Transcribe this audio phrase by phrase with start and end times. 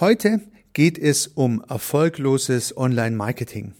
[0.00, 0.40] Heute
[0.74, 3.72] geht es um erfolgloses Online-Marketing.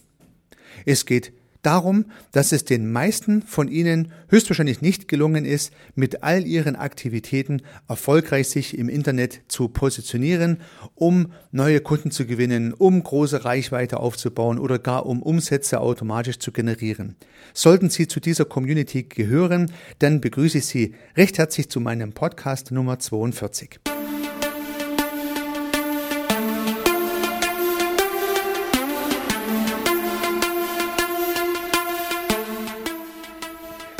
[0.85, 6.45] Es geht darum, dass es den meisten von Ihnen höchstwahrscheinlich nicht gelungen ist, mit all
[6.45, 10.59] Ihren Aktivitäten erfolgreich sich im Internet zu positionieren,
[10.93, 16.51] um neue Kunden zu gewinnen, um große Reichweite aufzubauen oder gar um Umsätze automatisch zu
[16.51, 17.15] generieren.
[17.53, 22.71] Sollten Sie zu dieser Community gehören, dann begrüße ich Sie recht herzlich zu meinem Podcast
[22.71, 23.79] Nummer 42.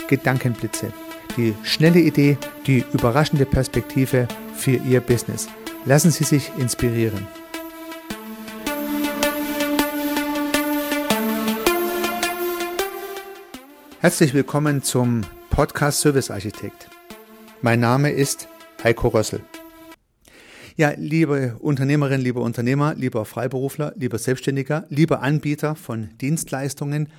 [0.10, 0.92] Gedankenblitze.
[1.38, 5.48] Die schnelle Idee, die überraschende Perspektive für Ihr Business.
[5.86, 7.28] Lassen Sie sich inspirieren.
[14.02, 16.90] Herzlich willkommen zum Podcast Service Architekt.
[17.62, 18.48] Mein Name ist
[18.84, 19.42] Heiko Rössel.
[20.78, 27.10] Ja, liebe Unternehmerinnen, liebe Unternehmer, lieber Freiberufler, lieber Selbstständiger, lieber Anbieter von Dienstleistungen,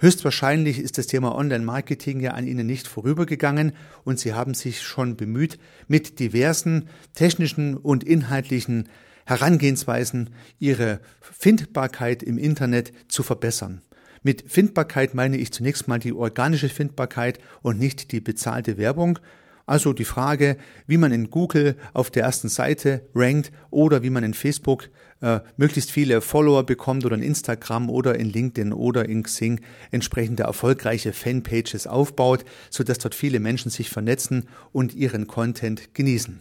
[0.00, 3.72] Höchstwahrscheinlich ist das Thema Online-Marketing ja an Ihnen nicht vorübergegangen
[4.04, 8.88] und Sie haben sich schon bemüht, mit diversen technischen und inhaltlichen
[9.26, 13.82] Herangehensweisen Ihre Findbarkeit im Internet zu verbessern.
[14.22, 19.18] Mit Findbarkeit meine ich zunächst mal die organische Findbarkeit und nicht die bezahlte Werbung.
[19.68, 24.24] Also die Frage, wie man in Google auf der ersten Seite rankt oder wie man
[24.24, 24.88] in Facebook
[25.20, 30.44] äh, möglichst viele Follower bekommt oder in Instagram oder in LinkedIn oder in Xing entsprechende
[30.44, 36.40] erfolgreiche Fanpages aufbaut, sodass dort viele Menschen sich vernetzen und ihren Content genießen.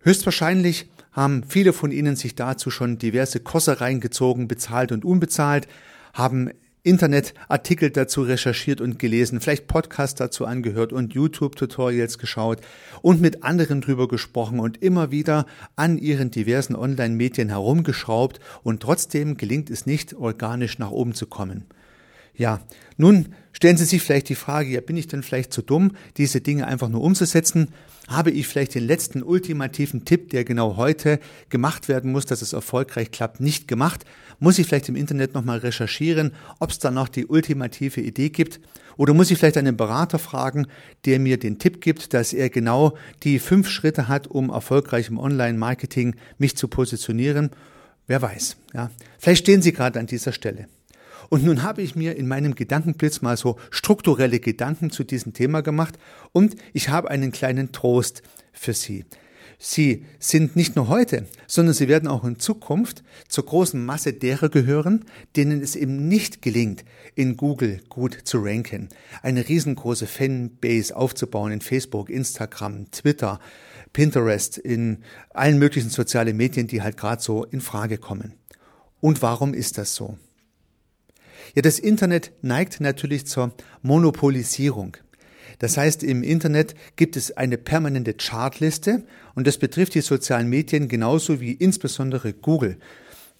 [0.00, 5.68] Höchstwahrscheinlich haben viele von Ihnen sich dazu schon diverse Kurse reingezogen, bezahlt und unbezahlt,
[6.14, 6.50] haben
[6.84, 12.60] Internetartikel dazu recherchiert und gelesen, vielleicht Podcasts dazu angehört und YouTube-Tutorials geschaut
[13.02, 19.36] und mit anderen drüber gesprochen und immer wieder an ihren diversen Online-Medien herumgeschraubt und trotzdem
[19.36, 21.66] gelingt es nicht, organisch nach oben zu kommen.
[22.34, 22.60] Ja,
[22.96, 26.40] nun stellen Sie sich vielleicht die Frage, ja, bin ich denn vielleicht zu dumm, diese
[26.40, 27.68] Dinge einfach nur umzusetzen?
[28.08, 32.52] Habe ich vielleicht den letzten ultimativen Tipp, der genau heute gemacht werden muss, dass es
[32.52, 34.04] erfolgreich klappt, nicht gemacht?
[34.40, 38.60] Muss ich vielleicht im Internet nochmal recherchieren, ob es da noch die ultimative Idee gibt?
[38.96, 40.66] Oder muss ich vielleicht einen Berater fragen,
[41.04, 45.18] der mir den Tipp gibt, dass er genau die fünf Schritte hat, um erfolgreich im
[45.18, 47.50] Online-Marketing mich zu positionieren?
[48.06, 48.90] Wer weiß, ja.
[49.18, 50.66] Vielleicht stehen Sie gerade an dieser Stelle.
[51.32, 55.62] Und nun habe ich mir in meinem Gedankenblitz mal so strukturelle Gedanken zu diesem Thema
[55.62, 55.98] gemacht
[56.32, 58.22] und ich habe einen kleinen Trost
[58.52, 59.06] für Sie.
[59.58, 64.50] Sie sind nicht nur heute, sondern sie werden auch in Zukunft zur großen Masse derer
[64.50, 66.84] gehören, denen es eben nicht gelingt,
[67.14, 68.90] in Google gut zu ranken,
[69.22, 73.40] eine riesengroße Fanbase aufzubauen in Facebook, Instagram, Twitter,
[73.94, 74.98] Pinterest, in
[75.30, 78.34] allen möglichen sozialen Medien, die halt gerade so in Frage kommen.
[79.00, 80.18] Und warum ist das so?
[81.54, 84.96] Ja, das Internet neigt natürlich zur Monopolisierung.
[85.58, 89.04] Das heißt, im Internet gibt es eine permanente Chartliste
[89.34, 92.78] und das betrifft die sozialen Medien genauso wie insbesondere Google.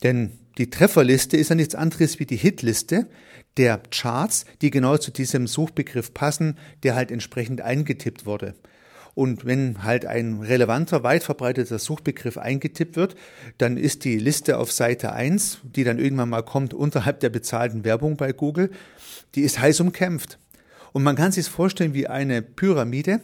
[0.02, 3.08] Denn die Trefferliste ist ja nichts anderes wie die Hitliste
[3.56, 8.54] der Charts, die genau zu diesem Suchbegriff passen, der halt entsprechend eingetippt wurde.
[9.14, 13.14] Und wenn halt ein relevanter, weit verbreiteter Suchbegriff eingetippt wird,
[13.58, 17.84] dann ist die Liste auf Seite 1, die dann irgendwann mal kommt unterhalb der bezahlten
[17.84, 18.70] Werbung bei Google,
[19.34, 20.38] die ist heiß umkämpft.
[20.92, 23.20] Und man kann sich vorstellen wie eine Pyramide,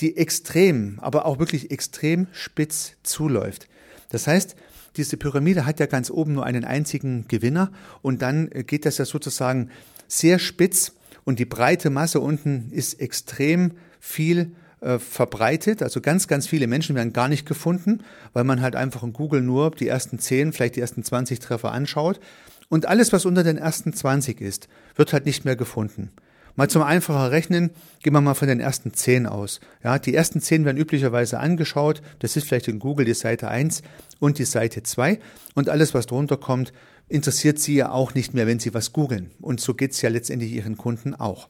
[0.00, 3.68] die extrem, aber auch wirklich extrem spitz zuläuft.
[4.10, 4.56] Das heißt,
[4.96, 7.70] diese Pyramide hat ja ganz oben nur einen einzigen Gewinner
[8.02, 9.70] und dann geht das ja sozusagen
[10.08, 10.92] sehr spitz
[11.24, 15.82] und die breite Masse unten ist extrem viel äh, verbreitet.
[15.82, 18.02] Also ganz, ganz viele Menschen werden gar nicht gefunden,
[18.32, 21.72] weil man halt einfach in Google nur die ersten 10, vielleicht die ersten 20 Treffer
[21.72, 22.20] anschaut.
[22.68, 26.10] Und alles, was unter den ersten 20 ist, wird halt nicht mehr gefunden.
[26.58, 27.70] Mal zum einfacher Rechnen,
[28.02, 29.60] gehen wir mal von den ersten 10 aus.
[29.84, 32.02] Ja, die ersten 10 werden üblicherweise angeschaut.
[32.18, 33.82] Das ist vielleicht in Google die Seite 1
[34.18, 35.20] und die Seite 2.
[35.54, 36.72] Und alles, was drunter kommt,
[37.08, 39.30] interessiert Sie ja auch nicht mehr, wenn Sie was googeln.
[39.40, 41.48] Und so geht's ja letztendlich Ihren Kunden auch.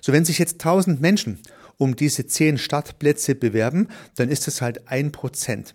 [0.00, 1.38] So, wenn sich jetzt 1000 Menschen
[1.80, 5.74] um diese zehn Startplätze bewerben, dann ist es halt ein Prozent.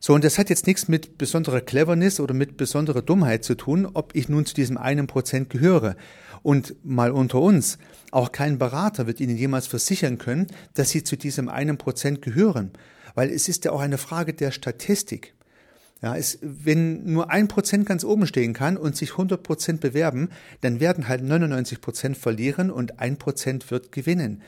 [0.00, 3.88] So, und das hat jetzt nichts mit besonderer Cleverness oder mit besonderer Dummheit zu tun,
[3.94, 5.96] ob ich nun zu diesem einen Prozent gehöre.
[6.42, 7.78] Und mal unter uns,
[8.12, 12.70] auch kein Berater wird Ihnen jemals versichern können, dass Sie zu diesem einen Prozent gehören.
[13.14, 15.34] Weil es ist ja auch eine Frage der Statistik.
[16.00, 20.28] Ja, es, wenn nur ein Prozent ganz oben stehen kann und sich 100 Prozent bewerben,
[20.60, 24.42] dann werden halt 99 Prozent verlieren und ein Prozent wird gewinnen.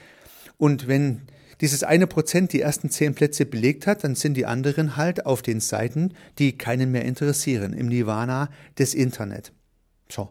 [0.61, 1.23] Und wenn
[1.63, 5.41] dieses eine Prozent die ersten zehn Plätze belegt hat, dann sind die anderen halt auf
[5.41, 9.53] den Seiten, die keinen mehr interessieren, im Nirvana des Internet.
[10.11, 10.29] So.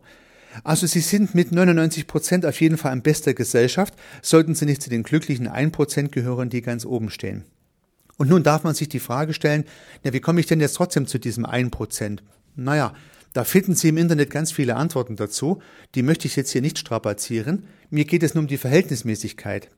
[0.64, 4.84] Also Sie sind mit 99 Prozent auf jeden Fall in bester Gesellschaft, sollten Sie nicht
[4.84, 7.46] zu den glücklichen 1 Prozent gehören, die ganz oben stehen.
[8.18, 9.64] Und nun darf man sich die Frage stellen,
[10.04, 12.22] na, wie komme ich denn jetzt trotzdem zu diesem 1 Prozent?
[12.56, 12.94] Naja,
[13.34, 15.60] da finden Sie im Internet ganz viele Antworten dazu.
[15.96, 17.66] Die möchte ich jetzt hier nicht strapazieren.
[17.90, 19.70] Mir geht es nur um die Verhältnismäßigkeit.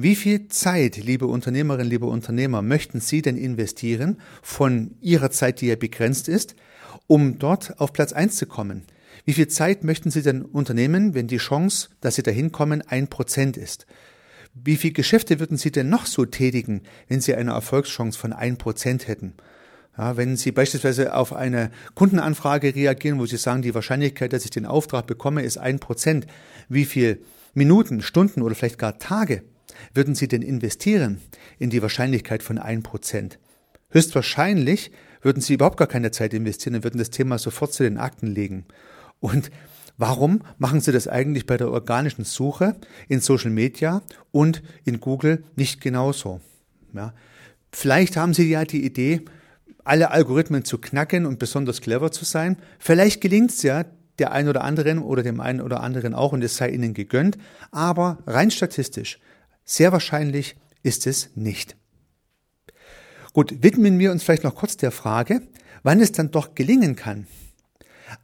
[0.00, 5.66] Wie viel Zeit, liebe Unternehmerinnen, liebe Unternehmer, möchten Sie denn investieren von Ihrer Zeit, die
[5.66, 6.54] ja begrenzt ist,
[7.08, 8.84] um dort auf Platz eins zu kommen?
[9.24, 13.08] Wie viel Zeit möchten Sie denn unternehmen, wenn die Chance, dass Sie dahin kommen, ein
[13.08, 13.88] Prozent ist?
[14.54, 18.56] Wie viel Geschäfte würden Sie denn noch so tätigen, wenn Sie eine Erfolgschance von ein
[18.56, 19.34] Prozent hätten?
[19.96, 24.52] Ja, wenn Sie beispielsweise auf eine Kundenanfrage reagieren, wo Sie sagen, die Wahrscheinlichkeit, dass ich
[24.52, 26.28] den Auftrag bekomme, ist ein Prozent,
[26.68, 27.20] wie viel
[27.52, 29.42] Minuten, Stunden oder vielleicht gar Tage
[29.94, 31.20] würden Sie denn investieren
[31.58, 33.38] in die Wahrscheinlichkeit von ein Prozent?
[33.90, 34.90] Höchstwahrscheinlich
[35.22, 38.26] würden Sie überhaupt gar keine Zeit investieren und würden das Thema sofort zu den Akten
[38.26, 38.66] legen.
[39.20, 39.50] Und
[39.96, 42.76] warum machen Sie das eigentlich bei der organischen Suche
[43.08, 46.40] in Social Media und in Google nicht genauso?
[46.92, 47.14] Ja,
[47.72, 49.22] vielleicht haben Sie ja die Idee,
[49.84, 52.58] alle Algorithmen zu knacken und besonders clever zu sein.
[52.78, 53.84] Vielleicht gelingt es ja
[54.18, 57.38] der einen oder anderen oder dem einen oder anderen auch und es sei ihnen gegönnt,
[57.70, 59.18] aber rein statistisch,
[59.68, 61.76] sehr wahrscheinlich ist es nicht.
[63.34, 65.42] Gut, widmen wir uns vielleicht noch kurz der Frage,
[65.82, 67.26] wann es dann doch gelingen kann.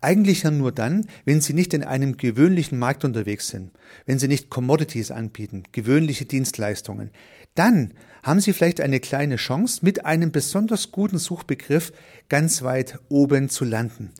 [0.00, 3.70] Eigentlich ja nur dann, wenn Sie nicht in einem gewöhnlichen Markt unterwegs sind,
[4.06, 7.10] wenn Sie nicht Commodities anbieten, gewöhnliche Dienstleistungen.
[7.54, 7.92] Dann
[8.22, 11.92] haben Sie vielleicht eine kleine Chance, mit einem besonders guten Suchbegriff
[12.30, 14.10] ganz weit oben zu landen.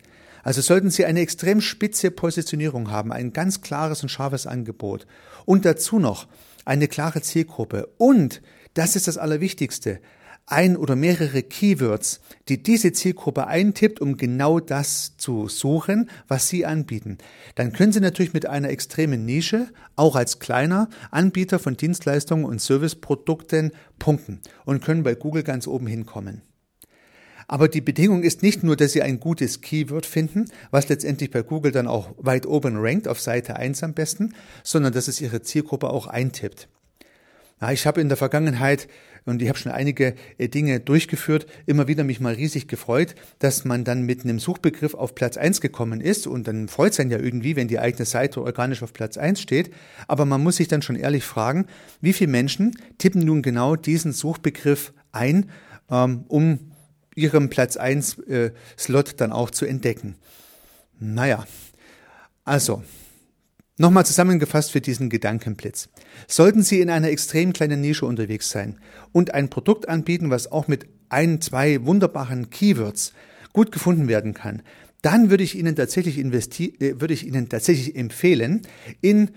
[0.44, 5.06] Also sollten Sie eine extrem spitze Positionierung haben, ein ganz klares und scharfes Angebot
[5.46, 6.28] und dazu noch
[6.66, 8.42] eine klare Zielgruppe und,
[8.74, 10.00] das ist das Allerwichtigste,
[10.46, 16.66] ein oder mehrere Keywords, die diese Zielgruppe eintippt, um genau das zu suchen, was Sie
[16.66, 17.16] anbieten.
[17.54, 22.60] Dann können Sie natürlich mit einer extremen Nische, auch als kleiner Anbieter von Dienstleistungen und
[22.60, 26.42] Serviceprodukten punkten und können bei Google ganz oben hinkommen.
[27.46, 31.42] Aber die Bedingung ist nicht nur, dass Sie ein gutes Keyword finden, was letztendlich bei
[31.42, 35.42] Google dann auch weit oben rankt, auf Seite 1 am besten, sondern dass es Ihre
[35.42, 36.68] Zielgruppe auch eintippt.
[37.60, 38.88] Ja, ich habe in der Vergangenheit
[39.26, 43.64] und ich habe schon einige äh, Dinge durchgeführt, immer wieder mich mal riesig gefreut, dass
[43.64, 47.10] man dann mit einem Suchbegriff auf Platz eins gekommen ist und dann freut es einen
[47.10, 49.72] ja irgendwie, wenn die eigene Seite organisch auf Platz eins steht,
[50.08, 51.66] aber man muss sich dann schon ehrlich fragen,
[52.00, 55.50] wie viele Menschen tippen nun genau diesen Suchbegriff ein,
[55.90, 56.58] ähm, um
[57.14, 60.16] ihrem Platz eins äh, Slot dann auch zu entdecken.
[60.98, 61.46] Naja,
[62.44, 62.82] also
[63.76, 65.88] Nochmal zusammengefasst für diesen Gedankenblitz.
[66.28, 68.78] Sollten Sie in einer extrem kleinen Nische unterwegs sein
[69.10, 73.12] und ein Produkt anbieten, was auch mit ein, zwei wunderbaren Keywords
[73.52, 74.62] gut gefunden werden kann,
[75.02, 78.62] dann würde ich Ihnen tatsächlich investi äh, würde ich Ihnen tatsächlich empfehlen,
[79.00, 79.30] in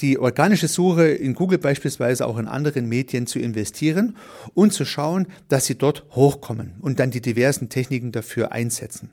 [0.00, 4.16] die organische Suche in Google beispielsweise auch in anderen Medien zu investieren
[4.54, 9.10] und zu schauen, dass Sie dort hochkommen und dann die diversen Techniken dafür einsetzen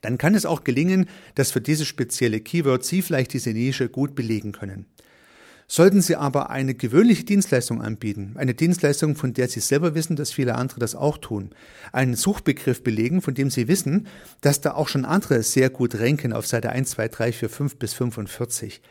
[0.00, 4.14] dann kann es auch gelingen, dass für dieses spezielle Keyword Sie vielleicht diese Nische gut
[4.14, 4.86] belegen können.
[5.66, 10.32] Sollten Sie aber eine gewöhnliche Dienstleistung anbieten, eine Dienstleistung, von der Sie selber wissen, dass
[10.32, 11.50] viele andere das auch tun,
[11.92, 14.08] einen Suchbegriff belegen, von dem Sie wissen,
[14.40, 17.76] dass da auch schon andere sehr gut ranken auf Seite 1, 2, 3, 4, 5
[17.76, 18.82] bis 45,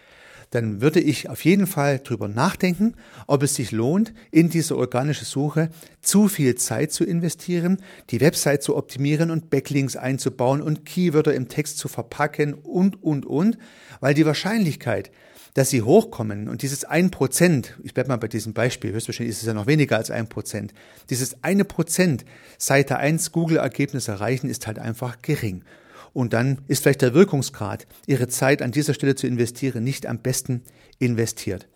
[0.52, 2.96] dann würde ich auf jeden Fall drüber nachdenken,
[3.28, 5.70] ob es sich lohnt, in diese organische Suche
[6.02, 7.78] zu viel Zeit zu investieren,
[8.10, 13.26] die Website zu optimieren und Backlinks einzubauen und Keywörter im Text zu verpacken und, und,
[13.26, 13.58] und,
[14.00, 15.12] weil die Wahrscheinlichkeit,
[15.54, 19.42] dass sie hochkommen und dieses ein Prozent, ich bleibe mal bei diesem Beispiel, höchstwahrscheinlich ist
[19.42, 20.74] es ja noch weniger als ein Prozent,
[21.10, 22.24] dieses eine Prozent
[22.58, 25.64] Seite 1 Google-Ergebnis erreichen, ist halt einfach gering.
[26.14, 30.20] Und dann ist vielleicht der Wirkungsgrad, Ihre Zeit an dieser Stelle zu investieren, nicht am
[30.20, 30.64] besten
[31.00, 31.68] investiert.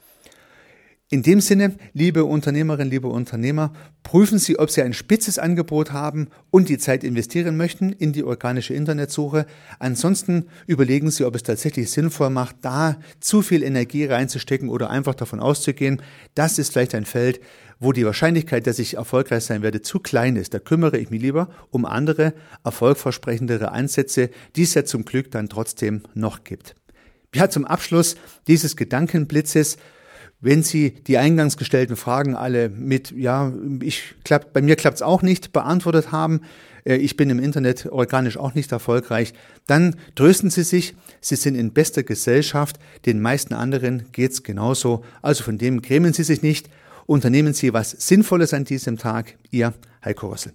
[1.13, 6.29] In dem Sinne, liebe Unternehmerinnen, liebe Unternehmer, prüfen Sie, ob Sie ein spitzes Angebot haben
[6.49, 9.45] und die Zeit investieren möchten in die organische Internetsuche.
[9.77, 15.13] Ansonsten überlegen Sie, ob es tatsächlich sinnvoll macht, da zu viel Energie reinzustecken oder einfach
[15.13, 16.01] davon auszugehen,
[16.33, 17.41] das ist vielleicht ein Feld,
[17.79, 20.55] wo die Wahrscheinlichkeit, dass ich erfolgreich sein werde, zu klein ist.
[20.55, 25.47] Da kümmere ich mich lieber um andere, erfolgversprechendere Ansätze, die es ja zum Glück dann
[25.47, 26.73] trotzdem noch gibt.
[27.35, 28.15] Ja, zum Abschluss
[28.47, 29.77] dieses Gedankenblitzes
[30.43, 35.21] wenn Sie die eingangs gestellten Fragen alle mit, ja, ich klappt, bei mir klappt's auch
[35.23, 36.41] nicht, beantwortet haben,
[36.85, 39.33] äh, ich bin im Internet organisch auch nicht erfolgreich,
[39.65, 45.43] dann trösten Sie sich, Sie sind in bester Gesellschaft, den meisten anderen geht's genauso, also
[45.43, 46.69] von dem grämen Sie sich nicht
[47.05, 49.35] Unternehmen Sie was Sinnvolles an diesem Tag.
[49.51, 49.73] Ihr
[50.03, 50.53] Heiko Rössel.